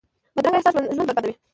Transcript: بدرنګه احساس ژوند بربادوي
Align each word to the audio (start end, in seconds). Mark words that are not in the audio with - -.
بدرنګه 0.35 0.57
احساس 0.59 0.75
ژوند 0.95 1.09
بربادوي 1.09 1.33